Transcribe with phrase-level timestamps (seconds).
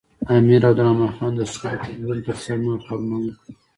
[0.35, 3.53] امیر عبدالرحمن خان د سولې ټینګولو تر څنګ نور کارونه هم وکړل.